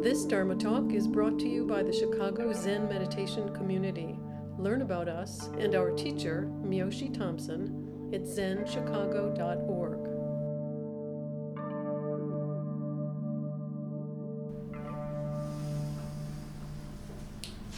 [0.00, 4.16] This Dharma Talk is brought to you by the Chicago Zen Meditation Community.
[4.56, 9.98] Learn about us and our teacher, Miyoshi Thompson, at zenchicago.org.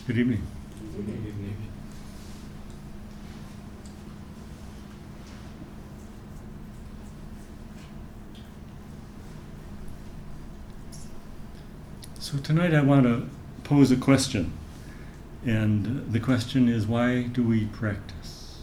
[0.06, 0.42] Good evening.
[12.30, 13.28] So tonight I want to
[13.64, 14.52] pose a question.
[15.44, 18.60] And the question is why do we practice?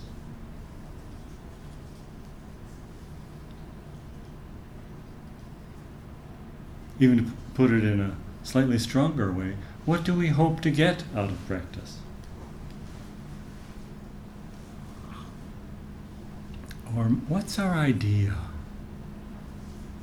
[6.97, 11.03] Even to put it in a slightly stronger way, what do we hope to get
[11.13, 11.97] out of practice?
[16.95, 18.33] Or what's our idea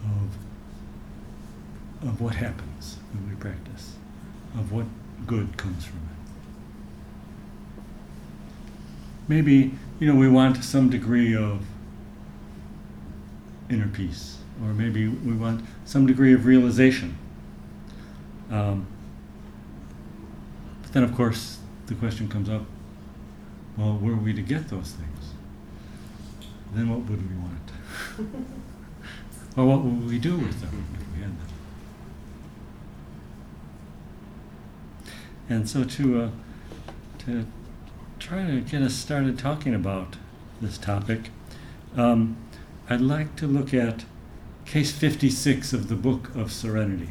[0.04, 0.36] of,
[2.06, 3.94] of what happens when we practice,
[4.54, 4.86] of what
[5.26, 7.82] good comes from it?
[9.26, 11.62] Maybe, you know, we want some degree of
[13.70, 17.16] inner peace, or maybe we want some degree of realization.
[18.50, 18.86] Um,
[20.82, 22.62] but then, of course, the question comes up
[23.76, 25.34] well, were we to get those things?
[26.74, 27.70] Then what would we want?
[29.56, 31.48] or what would we do with them if we had them?
[35.48, 36.30] And so, to, uh,
[37.20, 37.46] to
[38.18, 40.16] try to get us started talking about
[40.60, 41.30] this topic,
[41.96, 42.36] um,
[42.88, 44.04] I'd like to look at
[44.64, 47.10] case 56 of the Book of Serenity.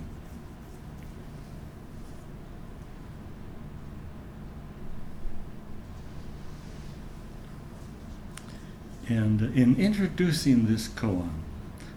[9.07, 11.29] And in introducing this koan,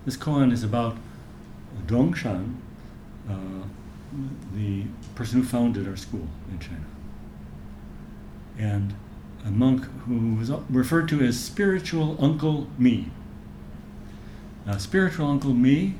[0.05, 0.97] this koan is about
[1.87, 2.57] Dongshan,
[3.29, 3.63] uh,
[4.55, 6.87] the person who founded our school in China,
[8.59, 8.95] and
[9.45, 13.11] a monk who was referred to as Spiritual Uncle Mi.
[14.67, 15.95] Uh, Spiritual Uncle Mi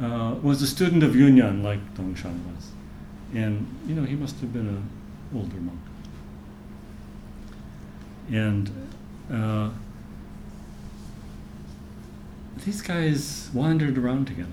[0.00, 2.70] uh, was a student of Yunyan, like Dongshan was,
[3.34, 4.90] and you know he must have been an
[5.34, 5.78] older monk.
[8.30, 8.70] And
[9.32, 9.70] uh,
[12.64, 14.50] these guys wandered around together.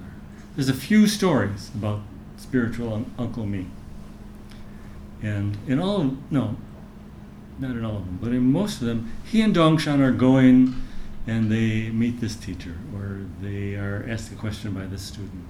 [0.56, 2.02] There's a few stories about
[2.38, 3.68] spiritual un- Uncle Mi.
[5.22, 6.56] And in all of, no,
[7.60, 10.76] not in all of them, but in most of them, he and Dongshan are going
[11.26, 15.46] and they meet this teacher or they are asked a question by this student.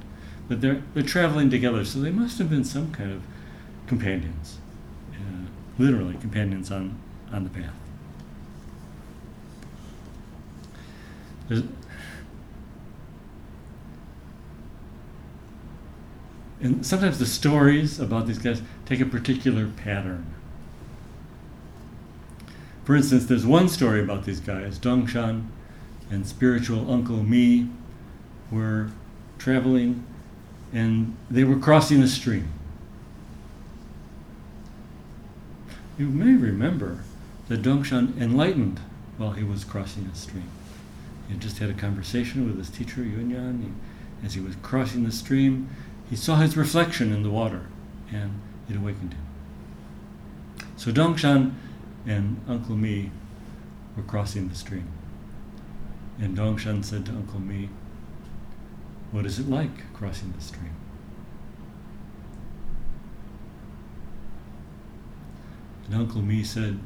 [0.47, 3.21] But they're, they're traveling together, so they must have been some kind of
[3.85, 4.57] companions,
[5.13, 6.97] uh, literally companions on,
[7.31, 7.73] on the path.
[11.49, 11.63] There's,
[16.61, 20.25] and sometimes the stories about these guys take a particular pattern.
[22.83, 25.47] For instance, there's one story about these guys, Dongshan
[26.09, 27.69] and spiritual Uncle Mi
[28.49, 28.89] were
[29.37, 30.05] traveling
[30.73, 32.49] and they were crossing a stream.
[35.97, 36.99] You may remember
[37.47, 38.79] that Dongshan enlightened
[39.17, 40.49] while he was crossing a stream.
[41.27, 43.73] He had just had a conversation with his teacher, Yunyan.
[44.23, 45.69] As he was crossing the stream,
[46.09, 47.67] he saw his reflection in the water
[48.11, 49.25] and it awakened him.
[50.77, 51.53] So Dongshan
[52.05, 53.11] and Uncle Mi
[53.95, 54.87] were crossing the stream.
[56.19, 57.69] And Dongshan said to Uncle Mi,
[59.11, 60.75] What is it like crossing the stream?
[65.85, 66.79] And Uncle Mi said,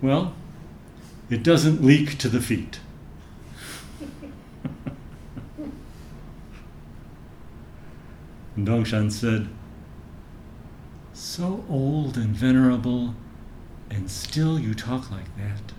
[0.00, 0.34] Well,
[1.30, 2.80] it doesn't leak to the feet.
[8.56, 9.48] And Dongshan said,
[11.12, 13.14] So old and venerable,
[13.90, 15.72] and still you talk like that.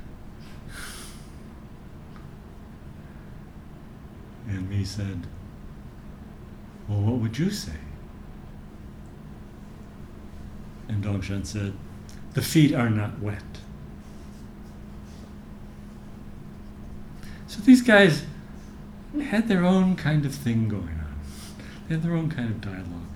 [4.48, 5.28] And Mi said,
[6.88, 7.72] Well, what would you say?
[10.88, 11.74] And Dongshan said,
[12.34, 13.44] The feet are not wet.
[17.48, 18.26] So these guys
[19.22, 21.03] had their own kind of thing going on.
[21.88, 23.10] They had their own kind of dialogue,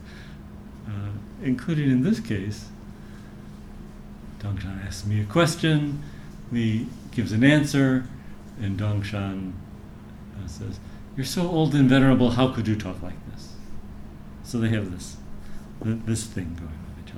[0.88, 1.12] uh,
[1.42, 2.66] including in this case,
[4.40, 6.04] Dongshan asks Mi a question,
[6.52, 8.06] Mi gives an answer,
[8.62, 9.54] and Dongshan
[10.36, 10.80] uh, says,
[11.16, 13.54] You're so old and venerable, how could you talk like this?
[14.44, 15.18] So they have this,
[15.82, 17.14] this thing going with each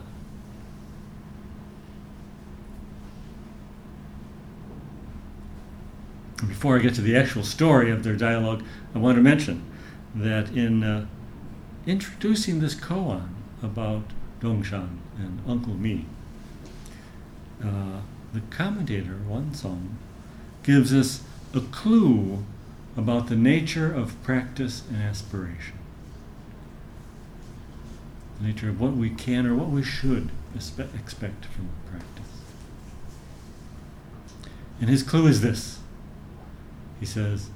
[6.38, 6.48] other.
[6.48, 8.64] Before I get to the actual story of their dialogue,
[8.96, 9.64] I want to mention
[10.16, 11.06] that in uh,
[11.86, 13.30] introducing this koan
[13.62, 14.04] about
[14.40, 16.06] Dongshan and Uncle Mi,
[17.64, 18.02] uh,
[18.34, 19.98] the commentator, Wan Song,
[20.64, 21.24] gives us
[21.54, 22.44] a clue
[22.96, 25.78] about the nature of practice and aspiration.
[28.40, 32.26] The nature of what we can or what we should expect from practice.
[34.80, 35.80] And his clue is this.
[37.00, 37.50] He says,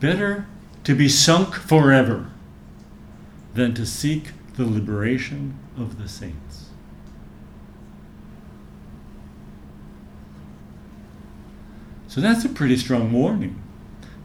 [0.00, 0.46] Better
[0.84, 2.30] to be sunk forever
[3.56, 6.66] than to seek the liberation of the saints.
[12.06, 13.62] So that's a pretty strong warning.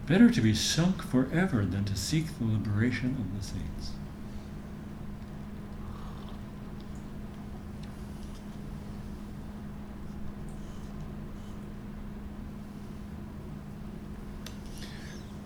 [0.06, 3.92] Better to be sunk forever than to seek the liberation of the saints.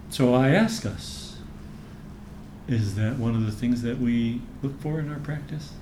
[0.09, 1.24] So I ask us
[2.67, 5.73] is that one of the things that we look for in our practice?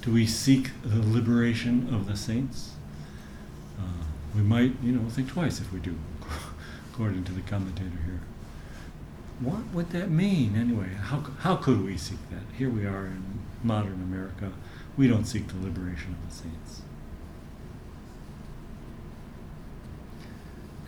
[0.00, 2.72] Do we seek the liberation of the saints?
[3.78, 4.04] Uh,
[4.34, 5.96] we might, you know, think twice if we do,
[6.92, 8.20] according to the commentator here.
[9.40, 10.94] What would that mean anyway?
[10.94, 12.42] How, how could we seek that?
[12.56, 14.52] Here we are in modern America.
[14.96, 16.82] We don't seek the liberation of the saints.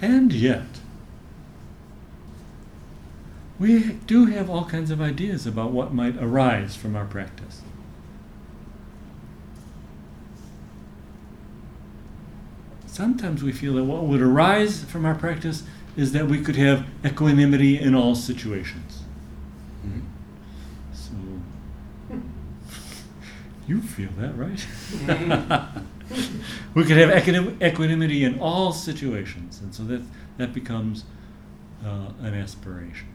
[0.01, 0.67] And yet,
[3.59, 7.62] we do have all kinds of ideas about what might arise from our practice.
[12.87, 15.65] Sometimes we feel that what would arise from our practice
[15.97, 19.03] is that we could have equanimity in all situations.
[19.85, 20.01] Mm-hmm.
[20.93, 22.17] So,
[23.69, 24.65] you feel that, right?
[26.75, 30.03] we could have equanimity in all situations, and so that,
[30.39, 31.05] that becomes
[31.85, 33.14] uh, an aspiration.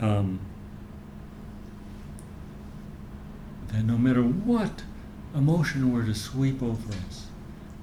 [0.00, 0.40] Um,
[3.68, 4.82] that no matter what
[5.34, 7.26] emotion were to sweep over us,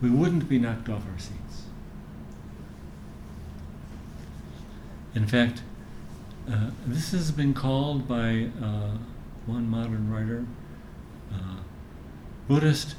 [0.02, 1.64] we wouldn't be knocked off our seats.
[5.16, 5.62] In fact,
[6.52, 8.98] uh, this has been called by uh,
[9.46, 10.46] one modern writer
[11.34, 11.62] uh,
[12.48, 12.96] Buddhist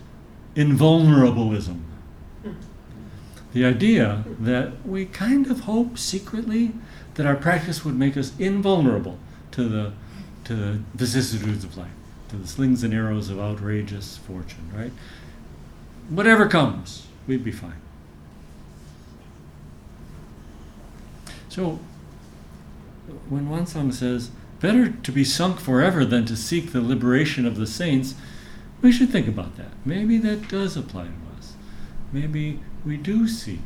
[0.54, 1.82] invulnerabilism.
[3.52, 6.72] The idea that we kind of hope secretly
[7.18, 9.18] that our practice would make us invulnerable
[9.50, 9.92] to the
[10.44, 11.90] to the vicissitudes of life,
[12.28, 14.92] to the slings and arrows of outrageous fortune, right?
[16.08, 17.82] Whatever comes, we'd be fine.
[21.48, 21.80] So
[23.28, 24.30] when Wan Song says,
[24.60, 28.14] better to be sunk forever than to seek the liberation of the saints,
[28.80, 29.72] we should think about that.
[29.84, 31.54] Maybe that does apply to us.
[32.12, 33.60] Maybe we do seek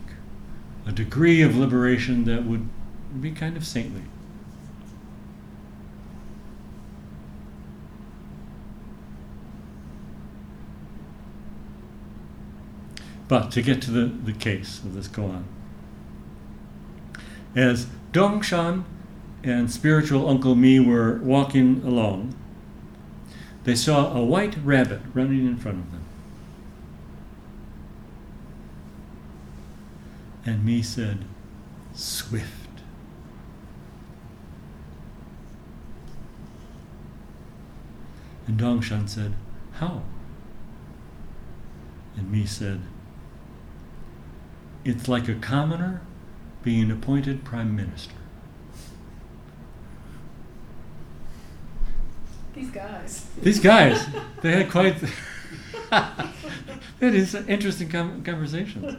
[0.86, 2.68] a degree of liberation that would
[3.20, 4.02] be kind of saintly.
[13.28, 15.44] But to get to the, the case of this koan.
[17.54, 18.84] As Dongshan
[19.42, 22.34] and spiritual Uncle Mi were walking along,
[23.64, 26.04] they saw a white rabbit running in front of them.
[30.44, 31.24] And Mi said,
[31.94, 32.61] Swift.
[38.52, 39.32] And Dongshan said,
[39.72, 40.02] How?
[42.18, 42.82] And Mi said,
[44.84, 46.02] It's like a commoner
[46.62, 48.12] being appointed prime minister.
[52.54, 53.26] These guys.
[53.40, 54.06] These guys,
[54.42, 55.02] they had quite.
[57.00, 58.96] it is an interesting com- conversations.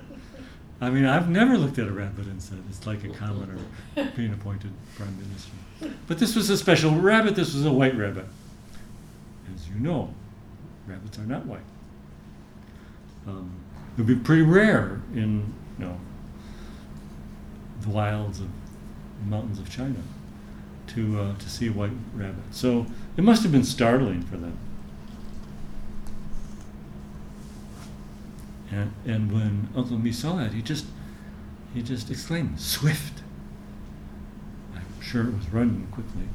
[0.81, 3.59] I mean, I've never looked at a rabbit and said it's like a commoner
[4.15, 5.95] being appointed prime minister.
[6.07, 7.35] But this was a special rabbit.
[7.35, 8.25] This was a white rabbit
[9.53, 10.13] as you know,
[10.87, 11.61] rabbits are not white.
[13.27, 13.51] Um,
[13.93, 15.99] it would be pretty rare in you know
[17.81, 18.47] the wilds of
[19.19, 19.99] the mountains of China
[20.87, 22.43] to uh, to see a white rabbit.
[22.51, 22.85] So
[23.17, 24.57] it must have been startling for them.
[28.71, 30.85] And and when Uncle Mi saw that, he just
[31.73, 33.21] he just exclaimed, "Swift!"
[34.75, 36.27] I'm sure it was running quickly.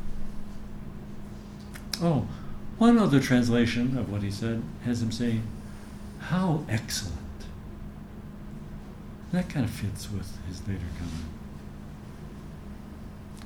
[2.00, 2.28] Oh,
[2.78, 5.42] one other translation of what he said has him saying,
[6.20, 7.16] How excellent.
[9.32, 11.28] That kind of fits with his later comment.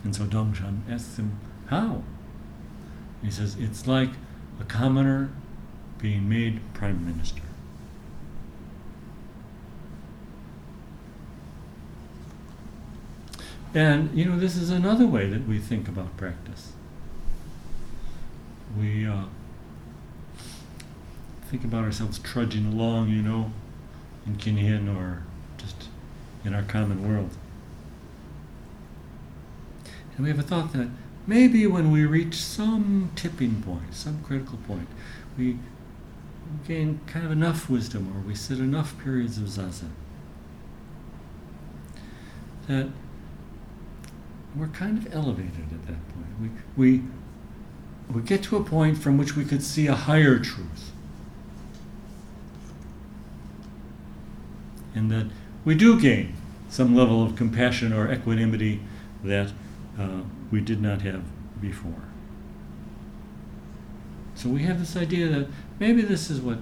[0.05, 2.03] And so Dongshan asks him, How?
[3.23, 4.11] he says, It's like
[4.61, 5.31] a commoner
[5.99, 7.43] being made prime minister.
[13.75, 16.73] And, you know, this is another way that we think about practice.
[18.79, 19.25] We uh,
[21.51, 23.53] think about ourselves trudging along, you know,
[24.27, 25.25] in Kinhin or
[25.59, 25.89] just
[26.45, 27.31] in our common world.
[30.17, 30.89] And we have a thought that
[31.27, 34.89] maybe when we reach some tipping point, some critical point,
[35.37, 35.59] we
[36.67, 39.91] gain kind of enough wisdom or we sit enough periods of zazen
[42.69, 42.89] that
[44.55, 46.27] we're kind of elevated at that point.
[46.41, 47.03] We, we,
[48.13, 50.93] we get to a point from which we could see a higher truth.
[54.95, 55.29] And that
[55.65, 56.35] we do gain
[56.69, 58.81] some level of compassion or equanimity
[59.25, 59.53] that
[59.99, 61.23] uh, we did not have
[61.61, 62.03] before.
[64.35, 66.59] So we have this idea that maybe this is what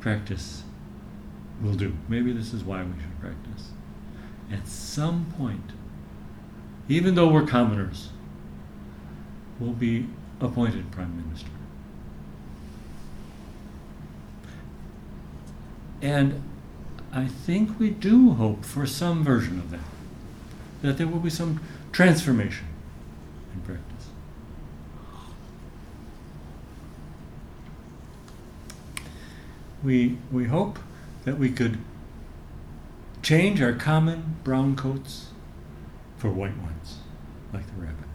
[0.00, 0.64] practice
[1.62, 1.96] will do.
[2.08, 3.70] Maybe this is why we should practice.
[4.50, 5.70] At some point,
[6.88, 8.08] even though we're commoners,
[9.60, 10.08] we'll be
[10.40, 11.50] appointed prime minister.
[16.02, 16.42] And
[17.12, 19.80] I think we do hope for some version of that,
[20.82, 21.60] that there will be some
[21.92, 22.66] transformation
[23.54, 24.08] in practice.
[29.82, 30.78] We, we hope
[31.24, 31.78] that we could
[33.22, 35.28] change our common brown coats
[36.16, 36.98] for white ones,
[37.52, 38.09] like the rabbit.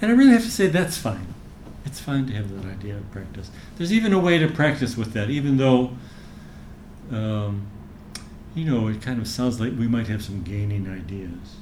[0.00, 1.34] And I really have to say that's fine.
[1.84, 3.50] It's fine to have that idea of practice.
[3.76, 5.92] There's even a way to practice with that, even though,
[7.10, 7.66] um,
[8.54, 11.56] you know, it kind of sounds like we might have some gaining ideas.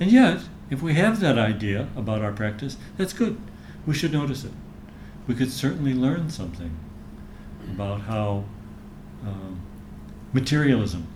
[0.00, 3.38] And yet, if we have that idea about our practice, that's good.
[3.86, 4.52] We should notice it.
[5.26, 6.76] We could certainly learn something
[7.72, 8.44] about how
[9.26, 9.60] um,
[10.32, 11.06] materialism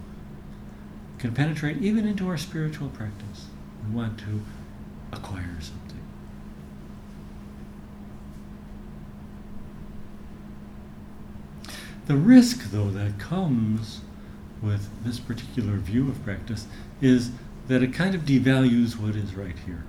[1.19, 3.47] can penetrate even into our spiritual practice.
[3.87, 4.43] We want to
[5.13, 5.88] acquire something.
[12.09, 14.01] The risk, though, that comes
[14.63, 16.67] with this particular view of practice
[17.03, 17.31] is
[17.69, 19.85] that it kind of devalues what is right here.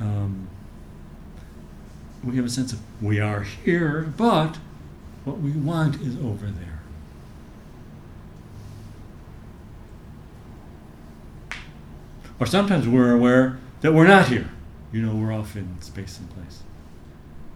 [0.00, 0.48] Um,
[2.24, 4.56] we have a sense of we are here, but
[5.24, 6.80] what we want is over there.
[12.40, 14.50] Or sometimes we're aware that we're not here.
[14.90, 16.62] You know, we're off in space and place.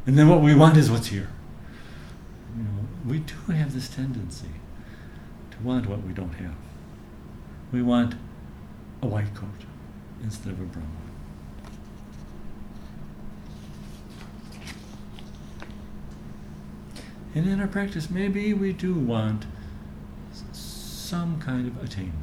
[0.07, 1.29] And then what we want is what's here.
[2.57, 4.47] You know, we do have this tendency
[5.51, 6.55] to want what we don't have.
[7.73, 8.15] We want
[9.03, 9.49] a white coat
[10.23, 11.03] instead of a brown one.
[17.35, 19.45] And in our practice, maybe we do want
[20.53, 22.15] some kind of attainment.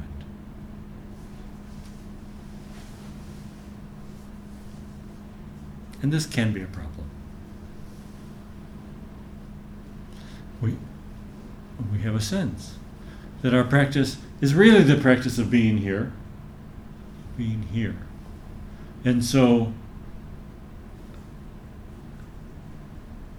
[6.02, 7.10] And this can be a problem.
[10.60, 10.76] We,
[11.92, 12.76] we have a sense
[13.42, 16.12] that our practice is really the practice of being here,
[17.36, 17.96] being here.
[19.04, 19.72] And so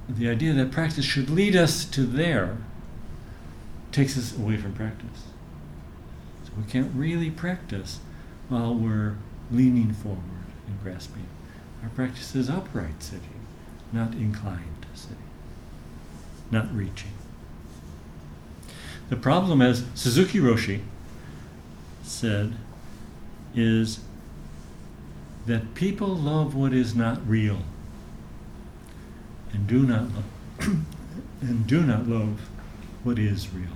[0.07, 2.57] the idea that practice should lead us to there
[3.91, 5.23] takes us away from practice.
[6.43, 7.99] So we can't really practice
[8.49, 9.15] while we're
[9.51, 10.21] leaning forward
[10.67, 11.25] and grasping.
[11.81, 13.45] Our practice is upright sitting,
[13.91, 15.24] not inclined sitting,
[16.51, 17.11] not reaching.
[19.09, 20.81] The problem, as Suzuki Roshi
[22.03, 22.53] said,
[23.53, 23.99] is
[25.45, 27.59] that people love what is not real
[29.53, 30.25] and do not love
[31.41, 32.49] and do not love
[33.03, 33.69] what is real.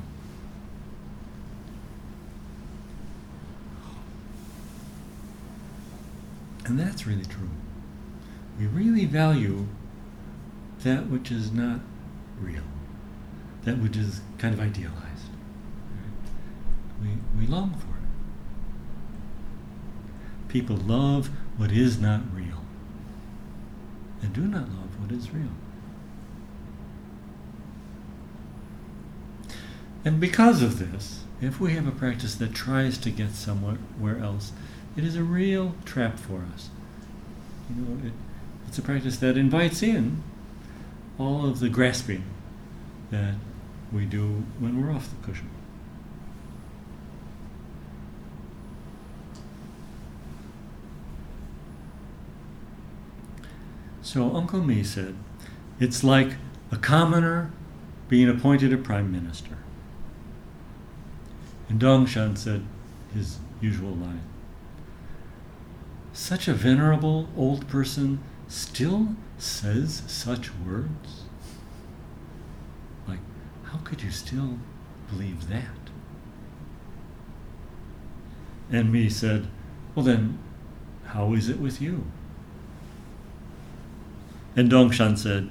[6.66, 7.50] And that's really true.
[8.60, 9.68] We really value
[10.84, 11.80] that which is not
[12.42, 12.64] real,
[13.64, 15.00] that which is kind of idealized.
[17.02, 18.10] We, we long for it.
[20.50, 22.60] People love what is not real
[24.22, 25.52] and do not love what is real.
[30.06, 34.52] And because of this, if we have a practice that tries to get somewhere else,
[34.96, 36.70] it is a real trap for us.
[37.70, 38.14] You know, it,
[38.68, 40.24] it's a practice that invites in
[41.20, 42.24] all of the grasping
[43.12, 43.36] that
[43.92, 45.50] we do when we're off the cushion.
[54.02, 55.16] So Uncle Mi said,
[55.80, 56.34] it's like
[56.72, 57.52] a commoner
[58.08, 59.58] being appointed a prime minister.
[61.68, 62.64] And Dongshan said
[63.14, 64.24] his usual line
[66.12, 71.24] Such a venerable old person still says such words?
[73.08, 73.20] Like,
[73.64, 74.58] how could you still
[75.10, 75.66] believe that?
[78.72, 79.48] And Mi said,
[79.96, 80.38] Well, then,
[81.06, 82.06] how is it with you?
[84.56, 85.50] And Dongshan said,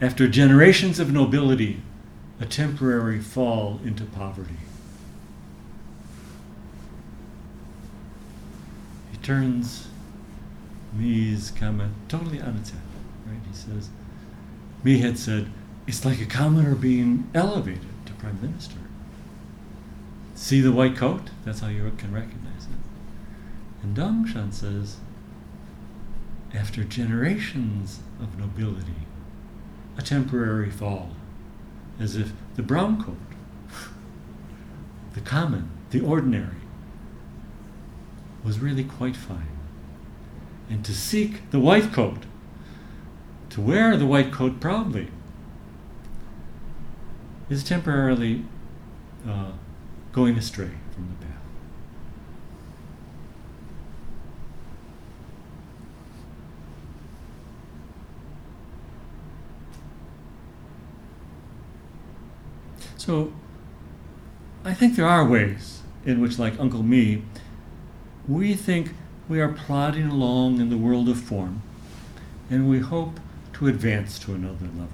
[0.00, 1.80] After generations of nobility,
[2.40, 4.56] a temporary fall into poverty.
[9.22, 9.88] Turns
[10.92, 12.80] Mi's comment totally on its head,
[13.26, 13.40] right?
[13.48, 13.88] He says,
[14.84, 15.50] Mi had said,
[15.86, 18.76] it's like a commoner being elevated to prime minister.
[20.34, 21.30] See the white coat?
[21.44, 23.82] That's how you can recognize it.
[23.82, 24.98] And Dongshan says,
[26.54, 29.06] after generations of nobility,
[29.96, 31.10] a temporary fall,
[31.98, 33.16] as if the brown coat,
[35.14, 36.61] the common, the ordinary,
[38.44, 39.58] was really quite fine.
[40.68, 42.24] And to seek the white coat,
[43.50, 45.08] to wear the white coat proudly,
[47.50, 48.44] is temporarily
[49.28, 49.52] uh,
[50.12, 51.32] going astray from the path.
[62.96, 63.32] So
[64.64, 67.22] I think there are ways in which, like Uncle Mi,
[68.28, 68.92] we think
[69.28, 71.62] we are plodding along in the world of form
[72.50, 73.18] and we hope
[73.54, 74.88] to advance to another level.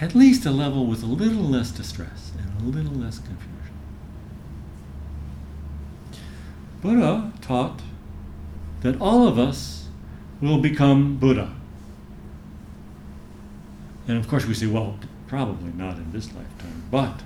[0.00, 3.46] At least a level with a little less distress and a little less confusion.
[6.82, 7.80] Buddha taught
[8.82, 9.88] that all of us
[10.40, 11.52] will become Buddha.
[14.06, 17.22] And of course, we say, well, probably not in this lifetime, but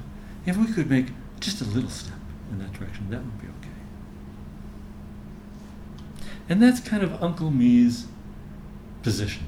[0.47, 1.09] if we could make
[1.41, 2.20] just a little step
[2.51, 3.81] in that direction, that would be okay.
[6.49, 8.07] And that's kind of Uncle Mi's
[9.03, 9.45] position.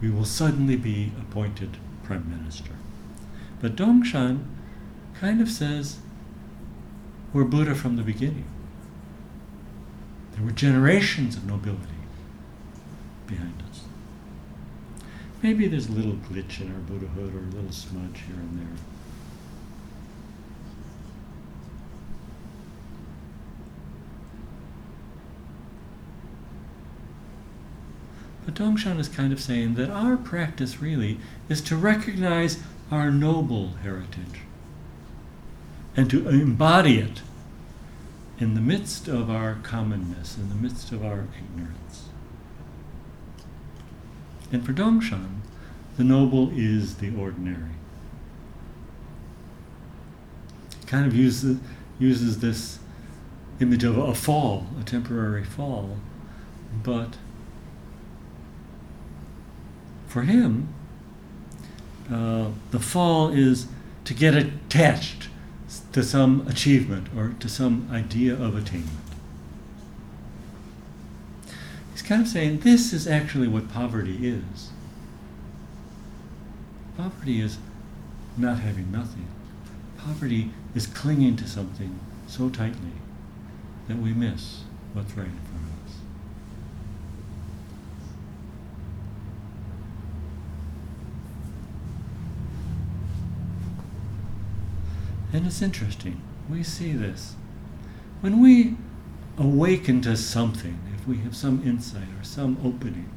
[0.00, 2.72] We will suddenly be appointed prime minister.
[3.60, 4.44] But Dongshan
[5.14, 5.98] kind of says
[7.32, 8.44] we're Buddha from the beginning.
[10.32, 12.02] There were generations of nobility
[13.26, 13.82] behind us.
[15.42, 18.91] Maybe there's a little glitch in our Buddhahood or a little smudge here and there.
[28.54, 32.58] Dongshan is kind of saying that our practice really is to recognize
[32.90, 34.42] our noble heritage
[35.96, 37.22] and to embody it
[38.38, 42.08] in the midst of our commonness, in the midst of our ignorance.
[44.50, 45.40] And for Dongshan,
[45.96, 47.70] the noble is the ordinary.
[50.80, 51.58] He kind of uses,
[51.98, 52.78] uses this
[53.60, 55.98] image of a fall, a temporary fall,
[56.82, 57.16] but
[60.12, 60.68] for him,
[62.12, 63.66] uh, the fall is
[64.04, 65.28] to get attached
[65.92, 68.90] to some achievement or to some idea of attainment.
[71.92, 74.70] He's kind of saying this is actually what poverty is.
[76.98, 77.56] Poverty is
[78.36, 79.28] not having nothing.
[79.96, 82.92] Poverty is clinging to something so tightly
[83.88, 85.71] that we miss what's right in front of us.
[95.32, 96.20] And it's interesting.
[96.50, 97.34] We see this.
[98.20, 98.76] When we
[99.38, 103.08] awaken to something, if we have some insight or some opening,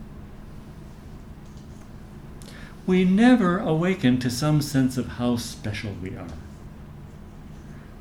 [2.88, 6.28] we never awaken to some sense of how special we are.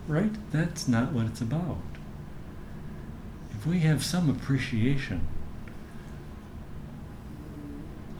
[0.06, 0.32] Right?
[0.52, 1.78] That's not what it's about.
[3.50, 5.26] If we have some appreciation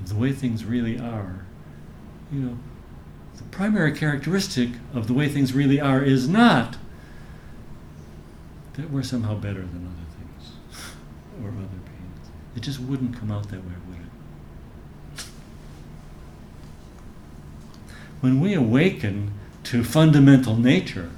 [0.01, 1.45] of the way things really are,
[2.33, 2.59] you know,
[3.37, 6.77] the primary characteristic of the way things really are is not
[8.75, 10.53] that we're somehow better than other things
[11.43, 12.31] or other beings.
[12.57, 15.25] It just wouldn't come out that way, would it?
[18.21, 19.33] When we awaken
[19.65, 21.11] to fundamental nature,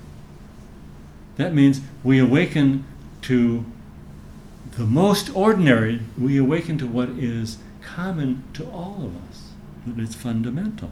[1.37, 2.85] that means we awaken
[3.23, 3.65] to
[4.73, 9.51] the most ordinary, we awaken to what is common to all of us,
[9.87, 10.91] that is fundamental.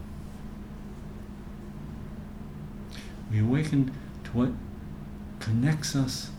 [3.35, 3.91] We awaken
[4.23, 4.51] to what
[5.41, 6.31] connects us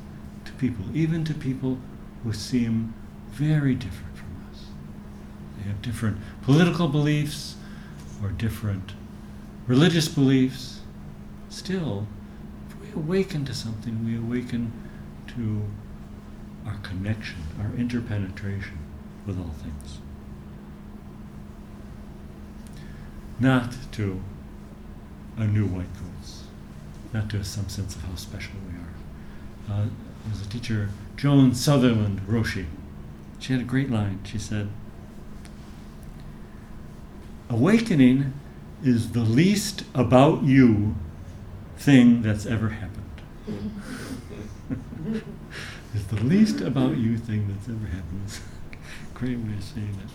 [0.45, 1.77] to people, even to people
[2.23, 2.93] who seem
[3.31, 4.67] very different from us.
[5.57, 7.55] They have different political beliefs
[8.23, 8.93] or different
[9.67, 10.79] religious beliefs.
[11.49, 12.07] Still,
[12.69, 14.71] if we awaken to something, we awaken
[15.35, 15.63] to
[16.65, 18.79] our connection, our interpenetration
[19.27, 19.97] with all things.
[23.37, 24.21] Not to
[25.37, 26.44] a new white coats,
[27.13, 29.77] not to have some sense of how special we are.
[29.77, 32.65] Uh, there was a teacher, Joan Sutherland Roshi.
[33.39, 34.19] She had a great line.
[34.23, 34.69] She said,
[37.49, 38.33] Awakening
[38.83, 40.95] is the least about you
[41.77, 43.21] thing that's ever happened.
[45.93, 48.39] it's the least about you thing that's ever happened.
[49.13, 50.14] Great way of saying it.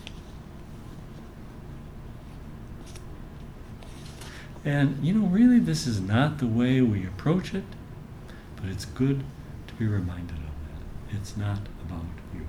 [4.63, 7.63] And you know, really, this is not the way we approach it,
[8.55, 9.23] but it's good
[9.67, 11.17] to be reminded of that.
[11.17, 12.45] It's not about you.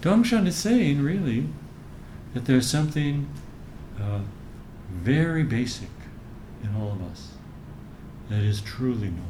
[0.00, 1.48] Dongshan is saying, really,
[2.34, 3.26] that there's something
[4.00, 4.20] uh,
[4.90, 5.88] very basic
[6.62, 7.32] in all of us
[8.28, 9.22] that is truly noble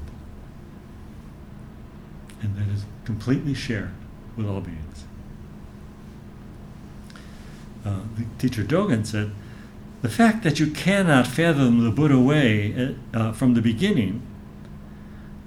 [2.43, 3.93] and that is completely shared
[4.37, 5.05] with all beings.
[7.87, 9.31] Uh, the teacher Dogen said,
[10.03, 14.23] the fact that you cannot fathom the Buddha way uh, uh, from the beginning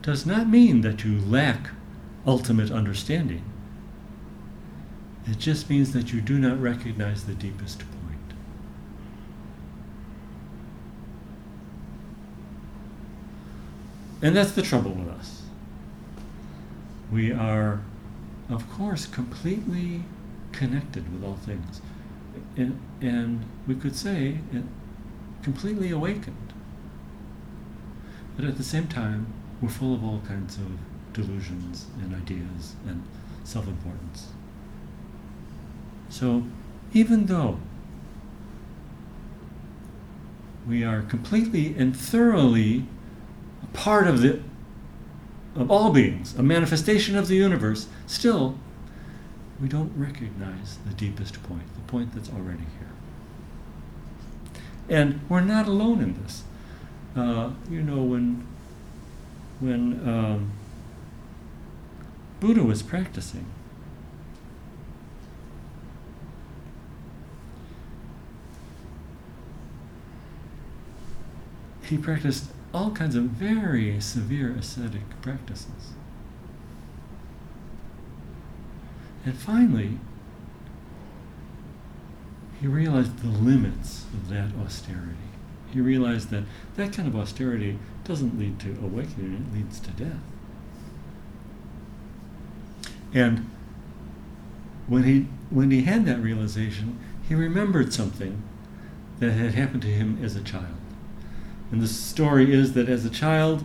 [0.02, 1.71] does not mean that you lack
[2.25, 3.43] ultimate understanding.
[5.28, 8.34] It just means that you do not recognize the deepest point.
[14.21, 15.41] And that's the trouble with us.
[17.12, 17.82] We are,
[18.49, 20.04] of course, completely
[20.54, 21.82] connected with all things
[22.58, 24.63] and, we could say it
[25.43, 26.54] completely awakened.
[28.36, 29.28] But at the same time,
[29.62, 30.71] we're full of all kinds of
[31.13, 33.04] delusions and ideas and
[33.43, 34.30] self importance.
[36.10, 36.43] So,
[36.93, 37.60] even though
[40.67, 42.86] we are completely and thoroughly
[43.63, 44.41] a part of the
[45.56, 48.58] of all beings, a manifestation of the universe, still
[49.62, 52.89] we don't recognize the deepest point, the point that's already here.
[54.89, 56.43] And we're not alone in this.
[57.15, 58.48] Uh, you know, when
[59.60, 60.52] when um,
[62.39, 63.45] Buddha was practicing,
[71.84, 75.93] he practiced all kinds of very severe ascetic practices.
[79.25, 79.97] And finally,
[82.60, 85.15] he realized the limits of that austerity.
[85.71, 86.43] He realized that
[86.75, 90.19] that kind of austerity doesn't lead to awakening, it leads to death.
[93.13, 93.49] And
[94.88, 98.41] when he, when he had that realization, he remembered something
[99.19, 100.75] that had happened to him as a child.
[101.71, 103.63] And the story is that as a child,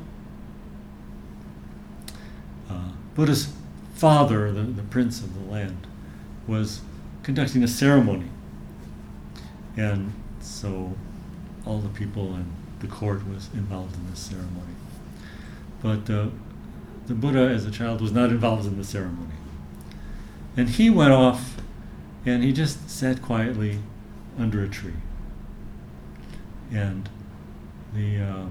[2.69, 3.53] uh, Buddha's
[3.95, 5.87] father, the, the prince of the land,
[6.47, 6.83] was
[7.23, 8.29] conducting a ceremony.
[9.77, 10.95] And so
[11.67, 14.75] all the people and the court was involved in this ceremony.
[15.83, 16.29] But uh,
[17.07, 19.35] the Buddha, as a child, was not involved in the ceremony.
[20.57, 21.57] And he went off
[22.27, 23.81] and he just sat quietly
[24.39, 24.95] under a tree.
[26.73, 27.09] And
[27.95, 28.47] the, uh,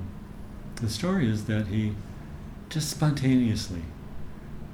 [0.76, 1.94] the story is that he
[2.70, 3.84] just spontaneously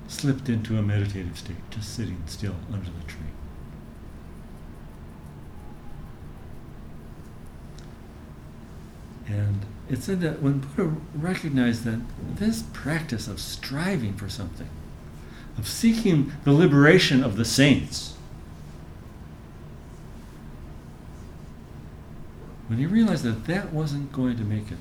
[0.10, 3.20] slipped into a meditative state, just sitting still under the tree.
[9.28, 12.02] And it said that when Buddha recognized that
[12.36, 14.70] this practice of striving for something,
[15.58, 18.16] of seeking the liberation of the saints,
[22.68, 24.78] when he realized that that wasn't going to make it,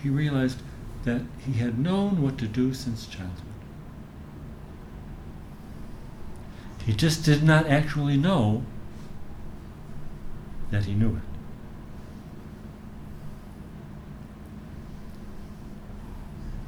[0.00, 0.58] he realized
[1.04, 3.51] that he had known what to do since childhood.
[6.84, 8.64] He just did not actually know
[10.70, 11.22] that he knew it.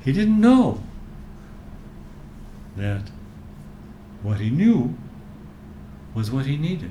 [0.04, 0.82] He didn't know
[2.76, 3.10] that
[4.22, 4.94] what he knew
[6.14, 6.90] was what he needed.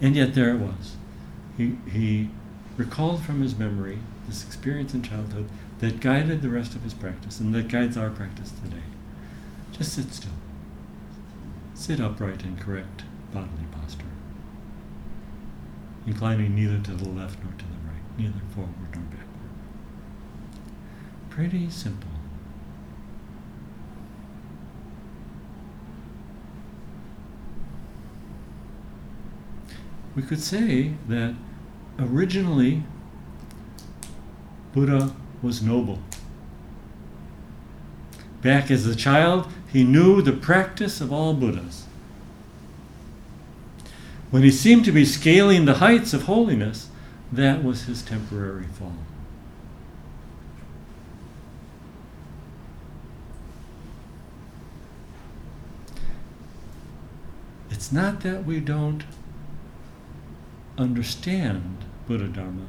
[0.00, 0.96] And yet there it was.
[1.56, 2.30] He, he
[2.76, 5.48] recalled from his memory this experience in childhood
[5.84, 8.82] that guided the rest of his practice and that guides our practice today.
[9.70, 10.32] Just sit still.
[11.74, 13.02] Sit upright in correct
[13.34, 14.06] bodily posture.
[16.06, 19.28] inclining neither to the left nor to the right, neither forward nor backward.
[21.28, 22.08] Pretty simple.
[30.16, 31.34] We could say that
[31.98, 32.84] originally
[34.72, 35.14] Buddha
[35.44, 35.98] was noble.
[38.42, 41.84] Back as a child, he knew the practice of all Buddhas.
[44.30, 46.88] When he seemed to be scaling the heights of holiness,
[47.30, 48.96] that was his temporary fall.
[57.70, 59.04] It's not that we don't
[60.78, 62.66] understand Buddha Dharma,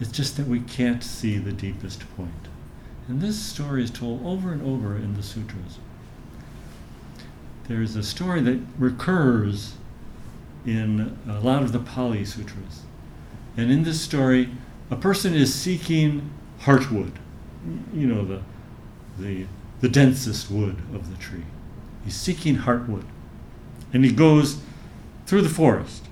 [0.00, 2.48] it's just that we can't see the deepest point.
[3.08, 5.78] And this story is told over and over in the sutras.
[7.66, 9.74] There's a story that recurs
[10.64, 12.82] in a lot of the Pali Sutras.
[13.56, 14.50] And in this story,
[14.90, 16.30] a person is seeking
[16.62, 17.12] heartwood,
[17.92, 18.42] you know, the,
[19.18, 19.46] the,
[19.80, 21.44] the densest wood of the tree.
[22.04, 23.04] He's seeking heartwood.
[23.92, 24.60] And he goes
[25.26, 26.04] through the forest,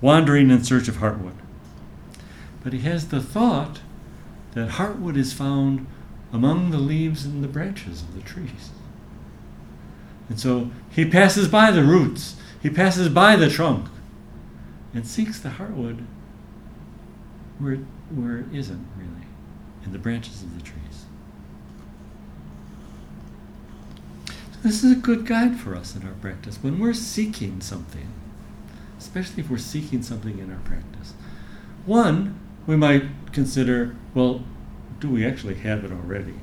[0.00, 1.39] wandering in search of heartwood.
[2.62, 3.80] But he has the thought
[4.52, 5.86] that heartwood is found
[6.32, 8.70] among the leaves and the branches of the trees.
[10.28, 13.88] And so he passes by the roots, he passes by the trunk,
[14.94, 16.04] and seeks the heartwood
[17.58, 17.76] where,
[18.14, 19.26] where it isn't really,
[19.84, 21.06] in the branches of the trees.
[24.62, 26.58] This is a good guide for us in our practice.
[26.60, 28.08] When we're seeking something,
[28.98, 31.14] especially if we're seeking something in our practice,
[31.86, 34.42] one, we might consider well,
[34.98, 36.34] do we actually have it already?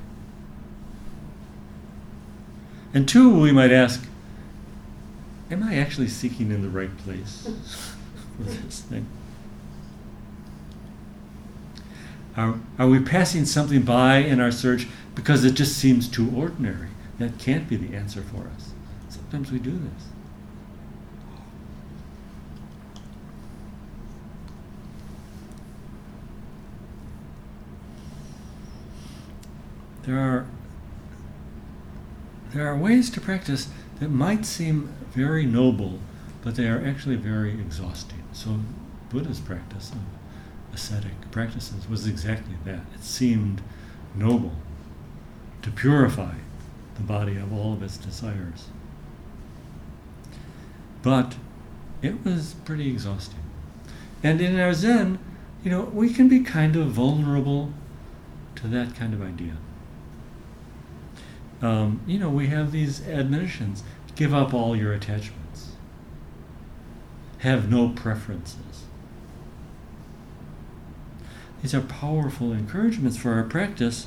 [2.94, 4.06] And two, we might ask,
[5.50, 7.42] am I actually seeking in the right place
[8.36, 9.06] for this thing?
[12.36, 16.88] Are, are we passing something by in our search because it just seems too ordinary?
[17.18, 18.70] That can't be the answer for us.
[19.08, 20.07] Sometimes we do this.
[30.08, 30.46] There are
[32.54, 33.68] there are ways to practice
[34.00, 35.98] that might seem very noble,
[36.42, 38.22] but they are actually very exhausting.
[38.32, 38.60] So
[39.10, 39.98] Buddha's practice of
[40.72, 42.86] ascetic practices was exactly that.
[42.94, 43.60] It seemed
[44.14, 44.52] noble
[45.60, 46.36] to purify
[46.94, 48.68] the body of all of its desires.
[51.02, 51.34] But
[52.00, 53.42] it was pretty exhausting.
[54.22, 55.18] And in our Zen,
[55.62, 57.74] you know, we can be kind of vulnerable
[58.54, 59.58] to that kind of idea.
[61.60, 63.82] Um, you know, we have these admonitions
[64.14, 65.72] give up all your attachments,
[67.38, 68.84] have no preferences.
[71.62, 74.06] These are powerful encouragements for our practice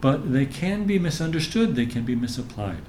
[0.00, 2.82] but they can be misunderstood, they can be misapplied.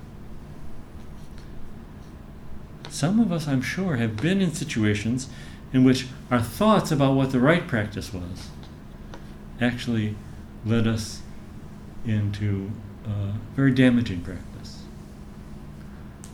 [2.90, 5.30] Some of us, I'm sure, have been in situations
[5.74, 8.50] in which our thoughts about what the right practice was
[9.60, 10.16] actually
[10.66, 11.22] led us
[12.06, 12.72] into
[13.06, 14.84] uh, very damaging practice.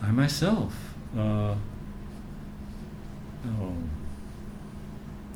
[0.01, 0.73] I myself,
[1.17, 1.55] uh,
[3.45, 3.73] oh,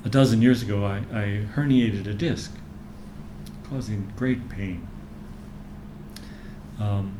[0.03, 2.53] a dozen years ago, I, I herniated a disc,
[3.69, 4.87] causing great pain.
[6.79, 7.19] Um,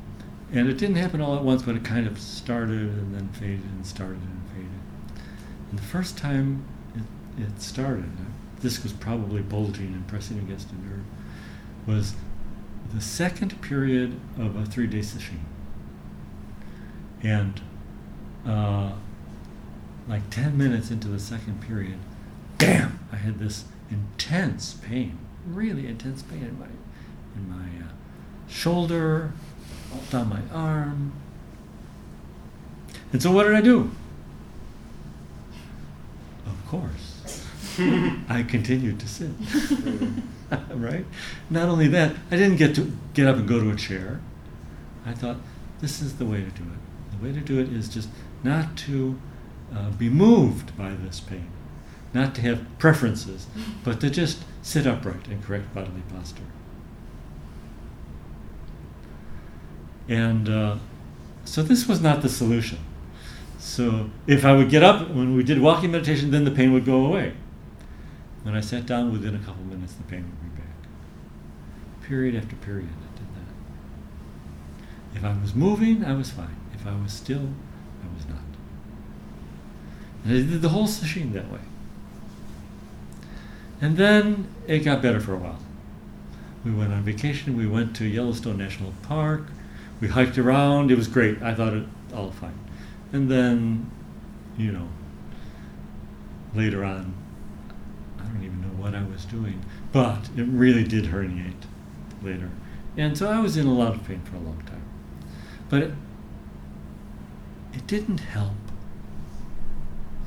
[0.52, 3.64] and it didn't happen all at once, but it kind of started and then faded
[3.64, 5.24] and started and faded.
[5.70, 8.12] And the first time it, it started,
[8.62, 11.04] this was probably bulging and pressing against a nerve,
[11.88, 12.16] was
[12.94, 15.46] the second period of a three day session.
[17.24, 17.62] And
[18.46, 18.94] uh,
[20.08, 22.00] like 10 minutes into the second period,
[22.58, 26.68] bam, I had this intense pain, really intense pain in my,
[27.36, 27.90] in my uh,
[28.50, 29.32] shoulder,
[30.10, 31.14] down my arm.
[33.14, 33.92] And so what did I do?
[36.46, 37.46] Of course.
[38.30, 39.32] I continued to sit.
[40.74, 41.06] right?
[41.50, 44.20] Not only that, I didn't get to get up and go to a chair.
[45.06, 45.38] I thought,
[45.80, 47.18] this is the way to do it.
[47.18, 48.10] The way to do it is just
[48.44, 49.20] not to
[49.74, 51.48] uh, be moved by this pain,
[52.14, 53.48] not to have preferences,
[53.84, 56.44] but to just sit upright and correct bodily posture.
[60.08, 60.76] And uh,
[61.46, 62.80] so this was not the solution.
[63.60, 66.86] So if I would get up when we did walking meditation, then the pain would
[66.86, 67.34] go away.
[68.44, 72.08] When I sat down, within a couple minutes, the pain would be back.
[72.08, 75.18] Period after period, I did that.
[75.18, 76.56] If I was moving, I was fine.
[76.74, 77.50] If I was still,
[78.04, 78.40] I was not.
[80.24, 81.60] And I did the whole sesshin that way.
[83.80, 85.60] And then it got better for a while.
[86.64, 87.58] We went on vacation.
[87.58, 89.48] We went to Yellowstone National Park.
[90.00, 90.92] We hiked around.
[90.92, 91.42] It was great.
[91.42, 92.58] I thought it all fine.
[93.12, 93.90] And then,
[94.58, 94.88] you know,
[96.54, 97.14] later on,
[98.20, 101.54] I don't even know what I was doing, but it really did herniate
[102.22, 102.50] later.
[102.98, 104.84] And so I was in a lot of pain for a long time.
[105.70, 105.94] But it,
[107.74, 108.54] it didn't help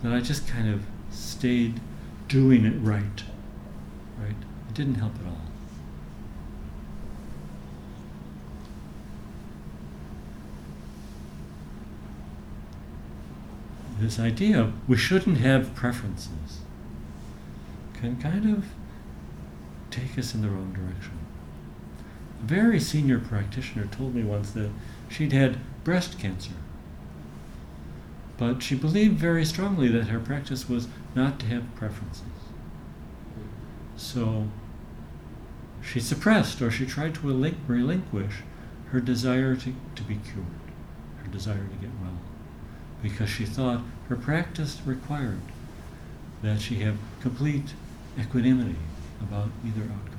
[0.03, 1.81] that I just kind of stayed
[2.29, 3.25] doing it right.
[4.19, 4.37] Right?
[4.69, 5.41] It didn't help at all.
[14.01, 16.64] This idea we shouldn't have preferences
[18.05, 18.67] can kind of
[19.91, 21.19] take us in the wrong direction.
[22.43, 24.71] A very senior practitioner told me once that
[25.09, 26.53] she'd had breast cancer.
[28.37, 32.23] But she believed very strongly that her practice was not to have preferences.
[33.97, 34.49] So
[35.81, 38.43] she suppressed or she tried to relinquish
[38.91, 40.47] her desire to, to be cured,
[41.23, 42.19] her desire to get well,
[43.03, 45.41] because she thought her practice required
[46.43, 47.73] that she have complete
[48.19, 48.77] equanimity
[49.21, 50.11] about either outcome.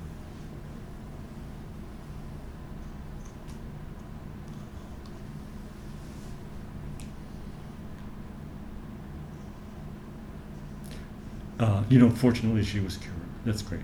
[11.58, 13.13] Uh, you know, fortunately, she was cured.
[13.45, 13.81] That's great.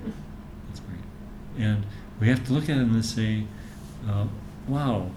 [0.67, 0.99] That's great.
[1.57, 1.85] And
[2.19, 3.45] we have to look at it and say,
[4.09, 4.25] uh,
[4.67, 5.11] wow,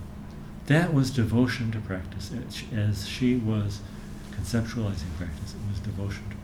[0.66, 2.30] that was devotion to practice.
[2.74, 3.80] As she was
[4.30, 6.43] conceptualizing practice, it was devotion to.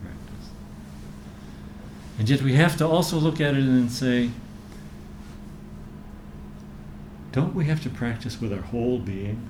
[2.21, 4.29] And yet we have to also look at it and say,
[7.31, 9.49] don't we have to practice with our whole being,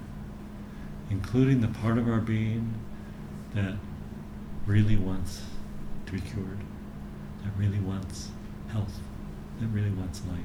[1.10, 2.74] including the part of our being
[3.56, 3.74] that
[4.66, 5.42] really wants
[6.06, 6.60] to be cured,
[7.44, 8.30] that really wants
[8.70, 9.02] health,
[9.60, 10.40] that really wants life.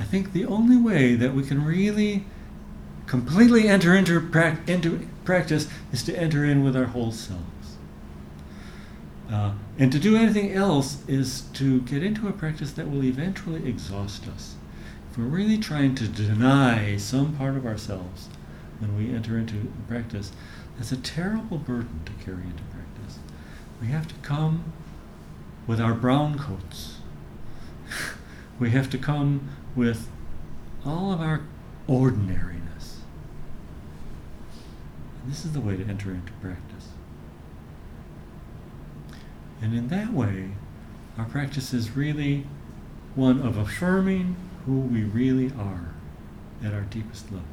[0.00, 2.24] I think the only way that we can really
[3.04, 7.76] completely enter into, pra- into practice is to enter in with our whole selves.
[9.30, 13.68] Uh, and to do anything else is to get into a practice that will eventually
[13.68, 14.54] exhaust us.
[15.10, 18.28] If we're really trying to deny some part of ourselves
[18.78, 20.30] when we enter into practice,
[20.76, 23.18] that's a terrible burden to carry into practice.
[23.80, 24.72] We have to come
[25.66, 26.98] with our brown coats.
[28.60, 30.08] we have to come with
[30.84, 31.42] all of our
[31.88, 32.65] ordinariness.
[35.26, 36.88] This is the way to enter into practice.
[39.60, 40.50] And in that way,
[41.18, 42.46] our practice is really
[43.14, 44.36] one of affirming
[44.66, 45.94] who we really are
[46.62, 47.46] at our deepest level.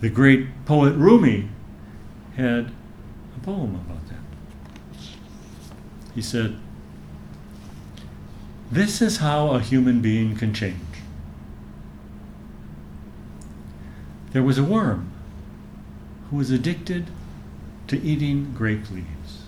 [0.00, 1.48] The great poet Rumi
[2.36, 2.72] had
[3.36, 4.16] a poem about that.
[6.14, 6.58] He said,
[8.70, 10.91] This is how a human being can change.
[14.32, 15.10] There was a worm
[16.30, 17.06] who was addicted
[17.88, 19.42] to eating grape leaves.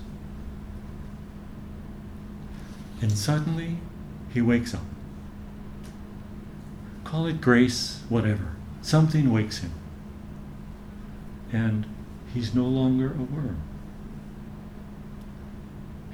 [3.01, 3.79] And suddenly
[4.33, 4.83] he wakes up.
[7.05, 8.57] Call it grace, whatever.
[8.83, 9.73] Something wakes him
[11.55, 11.87] and
[12.35, 13.63] he's no longer a worm.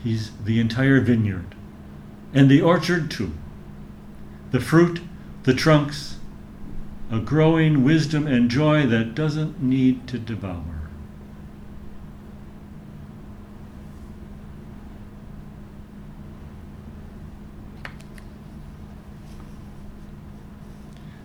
[0.04, 1.54] He's the entire vineyard,
[2.34, 3.32] and the orchard too.
[4.50, 5.00] The fruit,
[5.44, 6.18] the trunks,
[7.10, 10.80] a growing wisdom and joy that doesn't need to devour.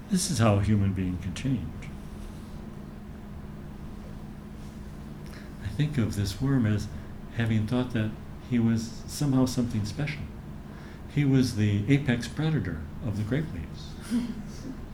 [0.10, 1.62] This is how a human being can change.
[5.64, 6.88] I think of this worm as
[7.36, 8.12] having thought that
[8.50, 10.22] he was somehow something special.
[11.14, 14.24] He was the apex predator of the grape leaves.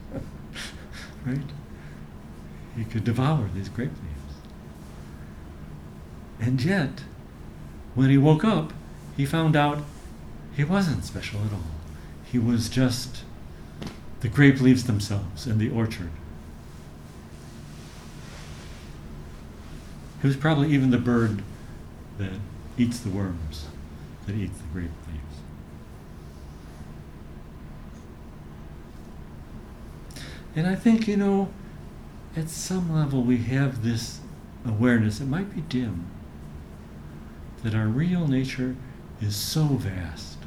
[1.26, 1.38] right?
[2.76, 4.36] He could devour these grape leaves.
[6.40, 7.02] And yet,
[7.94, 8.72] when he woke up,
[9.16, 9.78] he found out
[10.56, 11.60] he wasn't special at all.
[12.24, 13.24] He was just
[14.20, 16.10] the grape leaves themselves in the orchard.
[20.22, 21.42] It was probably even the bird
[22.18, 22.32] that
[22.78, 23.66] eats the worms,
[24.26, 25.41] that eats the grape leaves.
[30.54, 31.48] And I think, you know,
[32.36, 34.20] at some level we have this
[34.64, 36.06] awareness, it might be dim,
[37.62, 38.76] that our real nature
[39.20, 40.38] is so vast,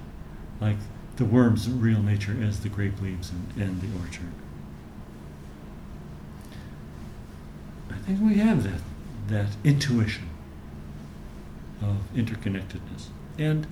[0.62, 0.78] like
[1.16, 4.32] the worm's real nature as the grape leaves and, and the orchard.
[7.90, 8.82] I think we have that
[9.28, 10.30] that intuition
[11.82, 13.08] of interconnectedness.
[13.40, 13.66] And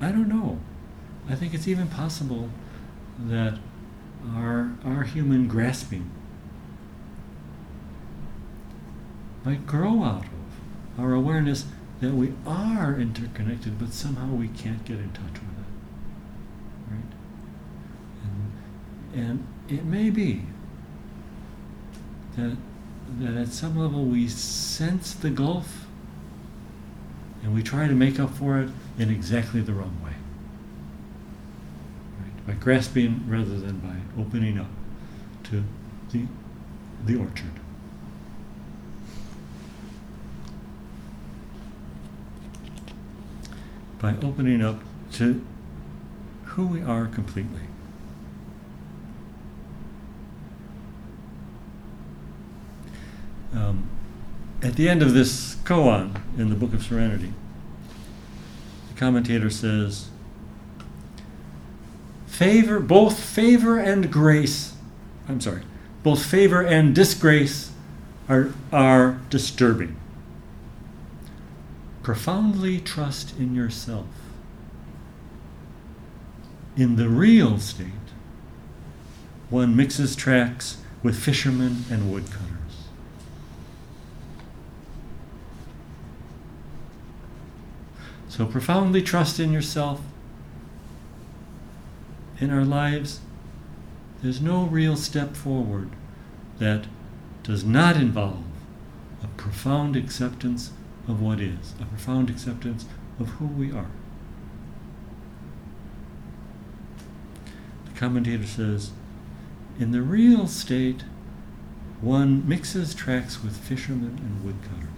[0.00, 0.60] I don't know.
[1.28, 2.50] I think it's even possible
[3.18, 3.58] that
[4.34, 6.10] our, our human grasping
[9.44, 11.66] might grow out of our awareness
[12.00, 15.70] that we are interconnected, but somehow we can't get in touch with it.
[16.90, 17.12] Right?
[19.14, 20.42] And, and it may be
[22.36, 22.56] that,
[23.18, 25.86] that at some level we sense the gulf
[27.42, 30.12] and we try to make up for it in exactly the wrong way.
[32.50, 34.66] By grasping rather than by opening up
[35.44, 35.62] to
[36.10, 36.26] the,
[37.06, 37.52] the orchard.
[44.00, 44.80] By opening up
[45.12, 45.46] to
[46.46, 47.68] who we are completely.
[53.54, 53.88] Um,
[54.60, 57.32] at the end of this koan in the Book of Serenity,
[58.92, 60.08] the commentator says,
[62.40, 64.72] favor, both favor and grace,
[65.28, 65.60] I'm sorry,
[66.02, 67.70] both favor and disgrace
[68.30, 69.94] are, are disturbing.
[72.02, 74.06] Profoundly trust in yourself.
[76.78, 78.08] In the real state,
[79.50, 82.86] one mixes tracks with fishermen and woodcutters.
[88.30, 90.00] So profoundly trust in yourself.
[92.40, 93.20] In our lives,
[94.22, 95.90] there's no real step forward
[96.58, 96.86] that
[97.42, 98.44] does not involve
[99.22, 100.72] a profound acceptance
[101.06, 102.86] of what is, a profound acceptance
[103.18, 103.90] of who we are.
[107.86, 108.90] The commentator says,
[109.78, 111.04] in the real state,
[112.00, 114.90] one mixes tracks with fishermen and woodcutters.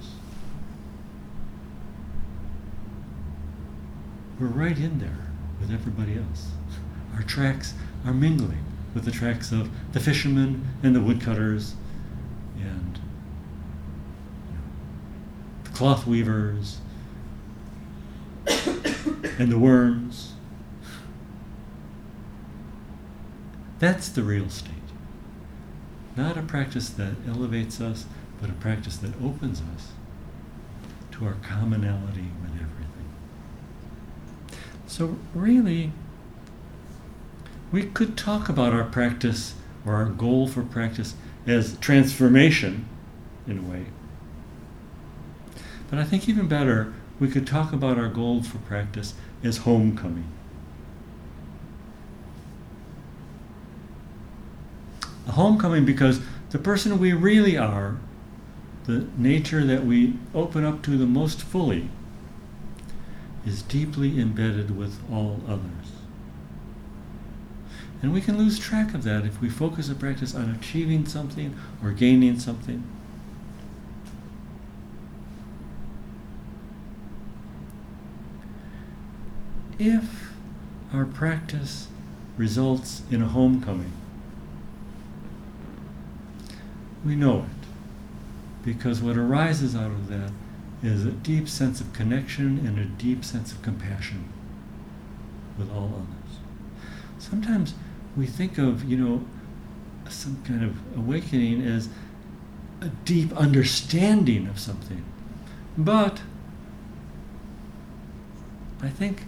[4.42, 5.28] we're right in there
[5.60, 6.48] with everybody else.
[7.14, 7.74] Our tracks
[8.06, 11.74] are mingling with the tracks of the fishermen and the woodcutters
[12.58, 13.00] and
[15.64, 16.78] the cloth weavers
[18.46, 20.32] and the worms.
[23.78, 24.74] That's the real state.
[26.16, 28.04] Not a practice that elevates us,
[28.40, 29.92] but a practice that opens us
[31.12, 33.10] to our commonality with everything.
[34.86, 35.92] So, really,
[37.72, 39.54] we could talk about our practice
[39.84, 41.14] or our goal for practice
[41.46, 42.86] as transformation,
[43.46, 43.86] in a way.
[45.90, 50.30] But I think even better, we could talk about our goal for practice as homecoming.
[55.26, 56.20] A homecoming because
[56.50, 57.96] the person we really are,
[58.84, 61.88] the nature that we open up to the most fully,
[63.46, 66.01] is deeply embedded with all others.
[68.02, 71.56] And we can lose track of that if we focus a practice on achieving something
[71.82, 72.82] or gaining something.
[79.78, 80.32] If
[80.92, 81.88] our practice
[82.36, 83.92] results in a homecoming,
[87.04, 90.30] we know it because what arises out of that
[90.82, 94.28] is a deep sense of connection and a deep sense of compassion
[95.56, 96.38] with all others.
[97.18, 97.74] Sometimes
[98.16, 99.24] we think of, you know,
[100.08, 101.88] some kind of awakening as
[102.80, 105.04] a deep understanding of something.
[105.78, 106.20] But
[108.82, 109.24] I think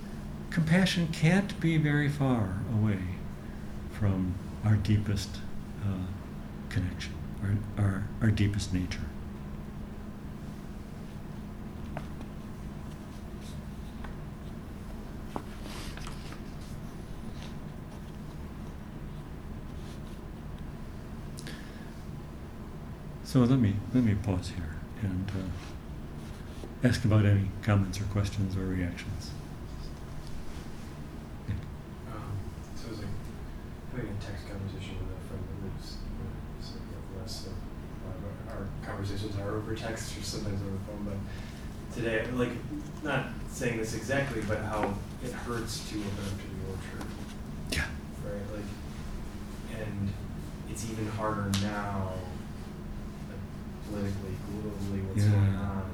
[0.50, 2.98] compassion can't be very far away
[3.92, 5.38] from our deepest
[5.82, 6.06] uh,
[6.68, 9.00] connection, our, our, our deepest nature.
[23.34, 28.56] So let me let me pause here and uh, ask about any comments or questions
[28.56, 29.32] or reactions.
[32.12, 32.38] Um,
[32.76, 33.08] so it was like
[33.90, 35.96] having a text conversation with a friend that lives
[37.20, 37.52] less of
[38.06, 41.18] uh, our conversations are over text or sometimes over phone, but
[41.92, 42.52] today, like,
[43.02, 47.10] not saying this exactly, but how it hurts to open up to the orchard.
[47.72, 47.86] Yeah.
[48.24, 50.12] Right, like, and
[50.70, 52.12] it's even harder now
[54.60, 55.32] politically, what's Yeah.
[55.32, 55.84] going on,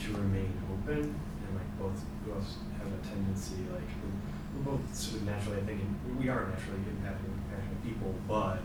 [0.00, 1.96] to remain open and like both
[2.26, 4.16] of us have a tendency like we're,
[4.56, 5.80] we're both sort of naturally I think
[6.18, 8.60] we are naturally impacted compassionate people, but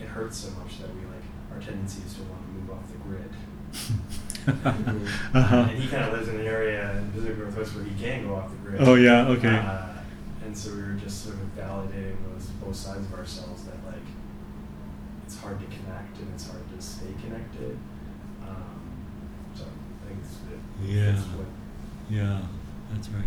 [0.00, 2.86] it hurts so much that we like our tendency is to want to move off
[2.86, 3.30] the grid.
[4.46, 5.66] uh-huh.
[5.70, 8.36] And he kind of lives in an area in Pacific Northwest where he can go
[8.36, 8.80] off the grid.
[8.82, 9.56] Oh, yeah, okay.
[9.56, 9.86] Uh,
[10.44, 14.06] and so we were just sort of validating those both sides of ourselves that like
[15.26, 17.76] it's hard to connect and it's hard to stay connected.
[18.46, 18.85] Um, so I think
[20.26, 21.10] it's, it, Yeah.
[21.16, 21.46] it's what,
[22.10, 22.40] Yeah,
[22.92, 23.24] that's right.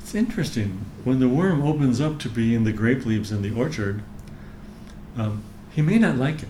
[0.00, 0.84] It's interesting.
[1.04, 4.02] When the worm opens up to be in the grape leaves in the orchard,
[5.16, 6.48] um, he may not like it.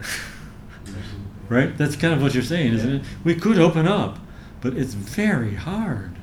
[1.48, 1.76] right?
[1.76, 2.96] That's kind of what you're saying, isn't Yeah.
[3.00, 3.02] it?
[3.24, 4.18] We could open up,
[4.60, 6.16] but it's very hard.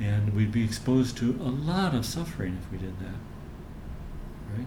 [0.00, 3.18] And we'd be exposed to a lot of suffering if we did that.
[4.56, 4.66] Right?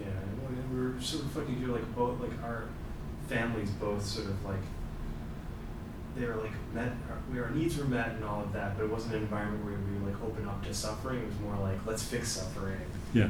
[0.00, 2.64] Yeah, and we're sort of fucking too, like both, like our
[3.28, 4.60] families both sort of like
[6.16, 8.84] they were like met, our, we, our needs were met and all of that, but
[8.84, 11.18] it wasn't an environment where we were like open up to suffering.
[11.20, 12.78] It was more like let's fix suffering,
[13.12, 13.24] Yeah.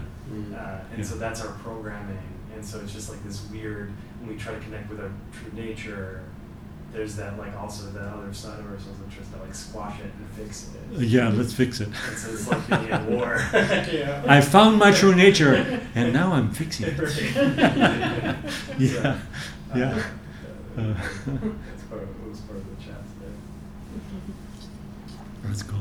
[0.55, 1.05] uh, and Yeah.
[1.05, 2.19] so that's our programming.
[2.55, 3.91] And so it's just like this weird
[4.21, 6.23] when we try to connect with our true nature.
[6.95, 10.13] There's that like also that other side of ourselves that tries to like squash it
[10.17, 10.97] and fix it.
[10.97, 11.89] Uh, yeah, let's fix it.
[11.89, 13.41] And so it's like being at war.
[13.53, 14.23] yeah.
[14.29, 16.97] I found my true nature, and now I'm fixing it.
[16.99, 17.33] Right.
[18.79, 20.03] yeah, So, yeah.
[20.79, 23.35] uh, Uh, that's part of, it was part of the chat today.
[25.43, 25.81] That's cool.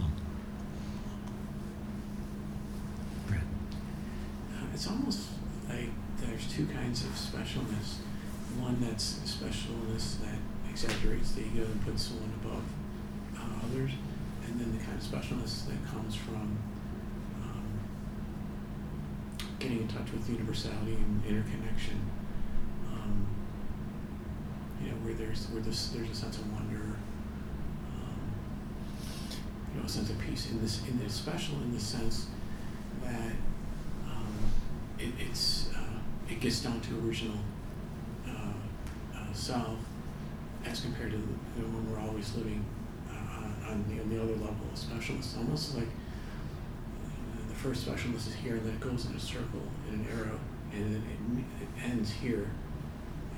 [3.28, 3.42] Brad.
[3.42, 5.22] Uh, It's almost
[5.70, 5.90] like
[6.20, 7.98] there's two kinds of specialness.
[8.60, 10.38] One that's a specialness that
[10.74, 12.64] exaggerates the ego and puts someone above
[13.38, 13.92] uh, others,
[14.46, 16.58] and then the kind of specialness that comes from
[17.44, 17.80] um,
[19.60, 22.02] getting in touch with universality and interconnection.
[22.92, 23.28] Um,
[24.82, 26.98] you know, where there's where this, there's a sense of wonder,
[27.94, 28.32] um,
[29.74, 32.26] you know, a sense of peace in this in this special in the sense
[33.04, 33.34] that
[34.10, 34.34] um,
[34.98, 37.38] it, it's uh, it gets down to original
[38.28, 38.54] uh,
[39.16, 39.78] uh, self
[40.66, 42.64] as compared to you know, when we're always living
[43.10, 45.36] uh, on, the, on the other level of specialists.
[45.38, 49.62] Almost like uh, the first specialist is here, and then it goes in a circle
[49.90, 50.40] in an arrow,
[50.74, 51.04] and then
[51.60, 52.50] it, it ends here.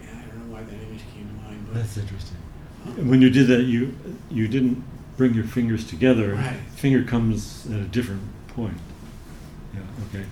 [0.03, 2.37] Yeah, I don't know why that image came to mind, but That's interesting.
[2.85, 3.95] um, When you did that, you
[4.29, 4.83] you didn't
[5.17, 6.33] bring your fingers together.
[6.35, 6.57] Right.
[6.75, 8.77] Finger comes at a different point.
[9.73, 9.81] Yeah.
[10.09, 10.25] Okay.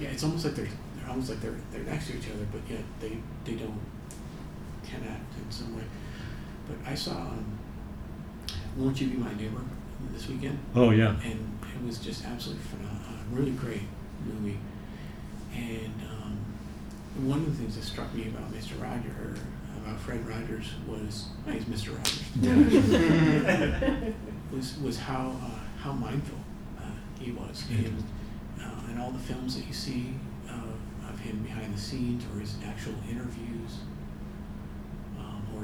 [0.00, 2.60] Yeah, it's almost like they're they're almost like they're they're next to each other, but
[2.70, 3.80] yet they they don't
[4.84, 5.82] connect in some way.
[6.66, 7.44] But I saw um,
[8.76, 9.60] "Won't You Be My Neighbor"
[10.12, 11.14] this weekend, Oh yeah.
[11.24, 13.00] and it was just absolutely phenomenal.
[13.32, 13.82] Really great
[14.26, 14.58] movie.
[15.54, 16.36] And um,
[17.28, 18.80] one of the things that struck me about Mr.
[18.82, 19.36] Roger,
[19.84, 21.96] about Fred Rogers, was oh, he's Mr.
[21.96, 24.14] Rogers.
[24.52, 26.38] was was how uh, how mindful
[26.78, 26.82] uh,
[27.20, 28.02] he was, and
[28.60, 30.14] uh, in all the films that you see
[30.48, 33.93] of, of him behind the scenes, or his actual interviews, or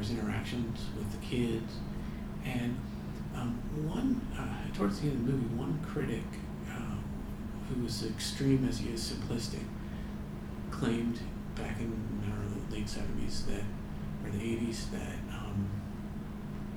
[0.01, 1.75] his interactions with the kids,
[2.45, 2.77] and
[3.37, 3.55] um,
[3.89, 6.25] one uh, towards the end of the movie, one critic
[6.75, 7.03] um,
[7.69, 9.63] who was extreme as he is simplistic
[10.71, 11.19] claimed
[11.55, 13.63] back in know, the late seventies that
[14.25, 15.69] or the eighties that um,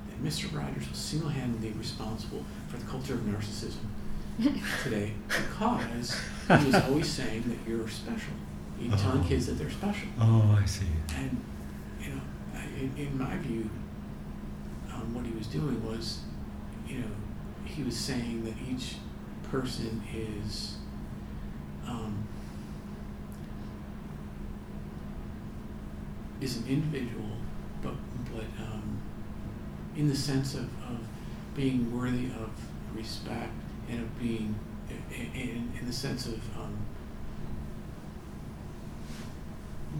[0.08, 0.54] that Mr.
[0.56, 3.84] Rogers was single-handedly responsible for the culture of narcissism
[4.82, 6.20] today because
[6.60, 8.34] he was always saying that you're special.
[8.78, 9.28] He's telling Oh.
[9.28, 10.08] kids that they're special.
[10.20, 10.84] Oh, I see.
[11.16, 11.40] And,
[12.02, 12.20] you know, I-
[12.78, 13.68] in, in my view,
[14.92, 16.20] um, what he was doing was,
[16.86, 17.10] you know,
[17.64, 18.96] he was saying that each
[19.50, 20.76] person is,
[21.86, 22.26] um,
[26.40, 27.30] is an individual,
[27.82, 27.94] but,
[28.32, 29.00] but um,
[29.96, 30.98] in the sense of, of
[31.54, 32.50] being worthy of
[32.94, 33.52] respect
[33.88, 34.54] and of being,
[35.10, 36.76] in, in, the sense of um,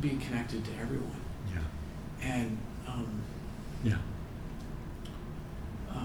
[0.01, 1.21] being connected to everyone.
[1.53, 1.61] Yeah.
[2.25, 2.57] And
[2.89, 3.21] um,
[3.83, 3.99] Yeah.
[5.91, 6.05] uh,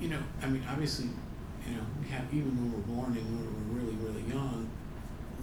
[0.00, 1.06] you know, I mean, obviously,
[1.68, 3.44] you know, we have even when we're born and when
[3.76, 4.68] we're really, really young,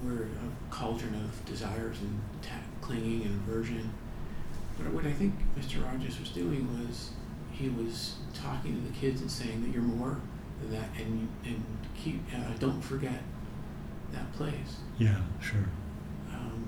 [0.04, 3.90] we're a cauldron of desires and ta- clinging and aversion.
[4.78, 5.84] But what I think Mr.
[5.84, 7.12] Rogers was doing was
[7.52, 10.20] he was talking to the kids and saying that you're more
[10.62, 11.64] than that, and and
[11.96, 13.22] keep uh, don't forget
[14.14, 14.78] that place.
[14.98, 15.20] Yeah.
[15.42, 15.66] Sure.
[16.34, 16.66] Um,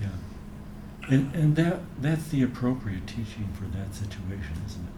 [0.00, 0.08] Yeah.
[1.08, 4.92] And and that that's the appropriate teaching for that situation, isn't it?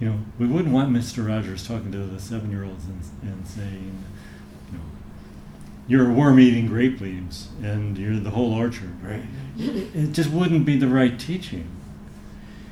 [0.00, 1.26] You know, we wouldn't want Mr.
[1.26, 4.04] Rogers talking to the seven-year-olds and, and saying,
[4.70, 4.84] you know,
[5.88, 9.24] you're a worm eating grape leaves and you're the whole orchard, right?
[9.58, 11.68] It, it just wouldn't be the right teaching,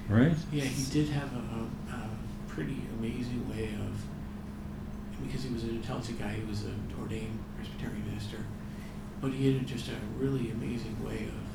[0.08, 0.36] right?
[0.52, 2.08] Yeah, he did have a, a, a
[2.46, 8.06] pretty amazing way of because he was an intelligent guy, he was an ordained Presbyterian
[8.06, 8.38] minister,
[9.20, 11.45] but he had just a really amazing way of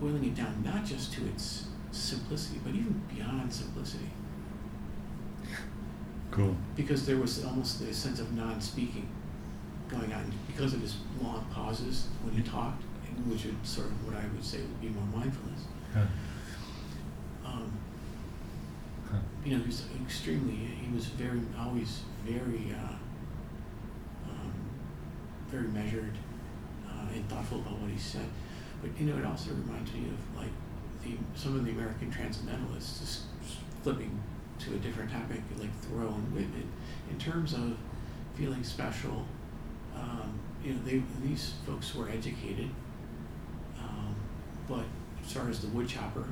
[0.00, 4.08] boiling it down, not just to its simplicity, but even beyond simplicity.
[6.30, 6.56] Cool.
[6.74, 9.08] Because there was almost a sense of non-speaking
[9.88, 12.82] going on because of his long pauses when he talked,
[13.26, 15.62] which would sort of what I would say would be more mindfulness.
[15.94, 16.00] Huh.
[17.44, 17.72] Um,
[19.08, 19.18] Huh.
[19.44, 24.52] you know, he was extremely, he was very, always very, uh, um,
[25.48, 26.18] very measured
[26.88, 28.26] uh, and thoughtful about what he said.
[28.82, 30.52] But, you know, it also reminds me of like
[31.02, 33.22] the, some of the American transcendentalists, just
[33.82, 34.20] flipping
[34.60, 36.68] to a different topic, like Thoreau and Whitman,
[37.10, 37.76] in terms of
[38.34, 39.24] feeling special.
[39.94, 42.68] Um, you know, they, these folks were educated,
[43.78, 44.14] um,
[44.68, 44.84] but
[45.24, 46.24] as far as the woodchopper,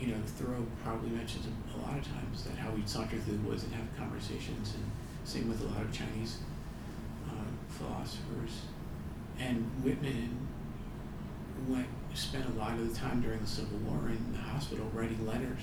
[0.00, 3.48] you know, Thoreau probably mentions a, lot of times that how he'd saunter through the
[3.48, 4.90] woods and have conversations, and
[5.24, 6.38] same with a lot of Chinese
[7.28, 7.32] uh,
[7.68, 8.62] philosophers.
[9.38, 10.48] And Whitman
[11.68, 15.26] went spent a lot of the time during the Civil War in the hospital writing
[15.26, 15.62] letters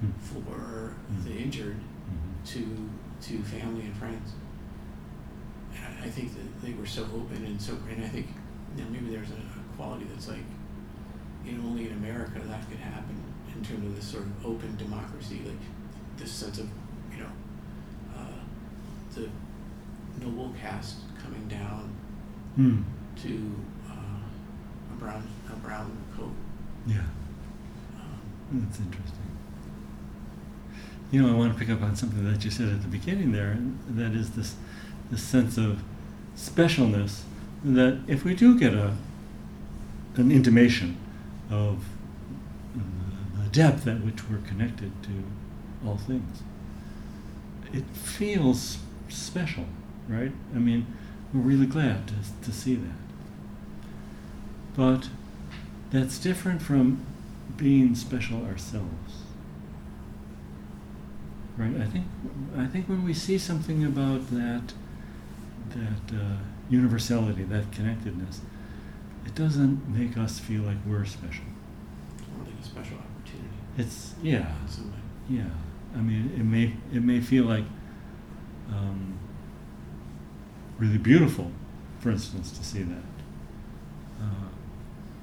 [0.00, 0.10] Hmm.
[0.20, 1.24] for Hmm.
[1.24, 2.46] the injured Mhm.
[2.52, 2.90] to
[3.20, 4.32] to family and friends.
[5.74, 8.28] And I, I think that they were so open and so, and I think
[8.76, 10.44] you know, maybe there's a, a quality that's like,
[11.44, 13.16] you know, only in America that could happen
[13.56, 15.58] in terms of this sort of open democracy, like
[16.16, 16.68] this sense of,
[17.10, 17.30] you know,
[18.16, 18.40] uh,
[19.14, 19.28] the
[20.24, 21.90] noble caste coming down
[22.54, 22.82] Hmm.
[23.22, 23.54] to
[24.98, 26.32] brown a brown coat.
[26.86, 26.98] Yeah.
[27.96, 28.20] Um,
[28.52, 29.14] That's interesting.
[31.10, 33.32] You know, I want to pick up on something that you said at the beginning
[33.32, 34.56] there, and that is this,
[35.10, 35.82] this sense of
[36.36, 37.22] specialness.
[37.64, 38.94] That if we do get a,
[40.16, 40.96] an intimation
[41.50, 41.84] of
[42.76, 45.24] uh, the depth at which we're connected to
[45.86, 46.42] all things,
[47.72, 48.78] it feels
[49.08, 49.64] special,
[50.08, 50.32] right?
[50.54, 50.86] I mean,
[51.32, 53.07] we're really glad to, to see that.
[54.78, 55.08] But
[55.90, 57.04] that's different from
[57.56, 59.24] being special ourselves.
[61.56, 61.74] Right?
[61.80, 62.06] I think
[62.56, 64.72] I think when we see something about that
[65.70, 66.36] that uh,
[66.70, 68.40] universality, that connectedness,
[69.26, 71.46] it doesn't make us feel like we're special.
[72.38, 73.58] like a special opportunity.
[73.76, 74.52] It's yeah,
[75.28, 75.50] yeah.
[75.96, 77.64] I mean, it may it may feel like
[78.70, 79.18] um,
[80.78, 81.50] really beautiful,
[81.98, 83.02] for instance, to see that.
[84.22, 84.48] Uh,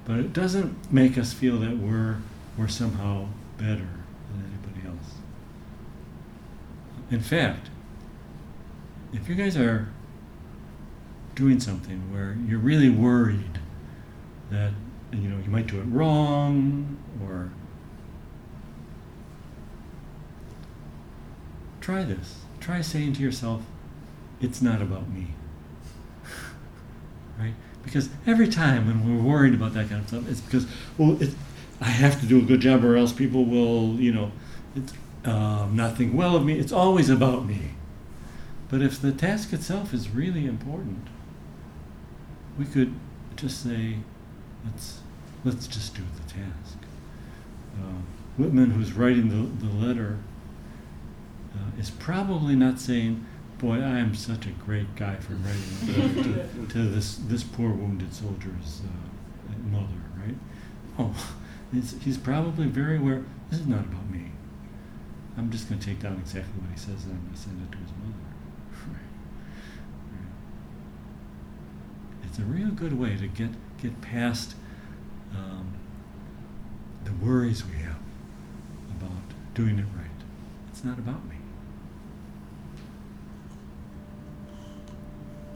[0.06, 2.16] but it doesn't make us feel that we're
[2.56, 3.28] we're somehow
[3.58, 3.88] better
[4.30, 5.16] than anybody else.
[7.10, 7.68] In fact,
[9.12, 9.88] if you guys are
[11.34, 13.58] doing something where you're really worried
[14.50, 14.72] that
[15.12, 17.50] you know you might do it wrong or
[21.80, 22.40] try this.
[22.58, 23.62] Try saying to yourself,
[24.40, 25.28] it's not about me.
[27.96, 30.66] Because every time when we're worried about that kind of stuff, it's because,
[30.98, 31.18] well,
[31.80, 34.32] I have to do a good job or else people will, you know,
[35.24, 36.58] uh, not think well of me.
[36.58, 37.70] It's always about me.
[38.68, 41.08] But if the task itself is really important,
[42.58, 42.92] we could
[43.34, 43.96] just say,
[44.66, 45.00] let's,
[45.42, 46.76] let's just do the task.
[47.80, 48.02] Uh,
[48.36, 50.18] Whitman, who's writing the, the letter,
[51.54, 53.24] uh, is probably not saying,
[53.58, 58.12] "Boy, I am such a great guy for writing to, to this this poor wounded
[58.14, 60.36] soldier's uh, mother." Right?
[60.98, 61.14] Oh,
[61.72, 63.24] he's probably very aware.
[63.50, 64.32] This is not about me.
[65.36, 67.60] I'm just going to take down exactly what he says and I'm going to send
[67.62, 68.14] it to his mother.
[68.88, 68.96] Right.
[72.24, 73.50] It's a real good way to get
[73.80, 74.54] get past
[75.34, 75.74] um,
[77.04, 77.98] the worries we have
[78.98, 79.22] about
[79.54, 80.06] doing it right.
[80.70, 81.36] It's not about me.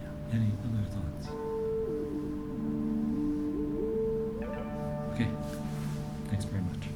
[0.03, 0.09] Yeah.
[0.33, 1.28] Any other thoughts?
[5.14, 5.28] Okay.
[6.28, 6.89] Thanks very much.